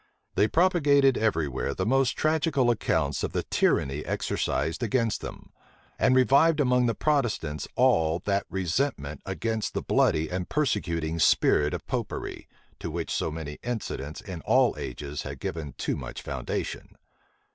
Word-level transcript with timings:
They 0.33 0.47
propagated 0.47 1.15
every 1.15 1.47
where 1.47 1.75
the 1.75 1.85
most 1.85 2.17
tragical 2.17 2.71
accounts 2.71 3.21
of 3.21 3.33
the 3.33 3.43
tyranny 3.43 4.03
exercised 4.03 4.81
against 4.81 5.21
them; 5.21 5.51
and 5.99 6.15
revived 6.15 6.59
among 6.59 6.87
the 6.87 6.95
Protestants 6.95 7.67
all 7.75 8.17
that 8.25 8.47
resentment 8.49 9.21
against 9.27 9.75
the 9.75 9.83
bloody 9.83 10.27
and 10.27 10.49
persecuting 10.49 11.19
spirit 11.19 11.75
of 11.75 11.85
Popery, 11.85 12.47
to 12.79 12.89
which 12.89 13.13
so 13.13 13.29
many 13.29 13.59
incidents 13.61 14.21
in 14.21 14.41
all 14.41 14.73
ages 14.75 15.21
had 15.21 15.39
given 15.39 15.73
too 15.77 15.95
much 15.95 16.23
foundation. 16.23 16.97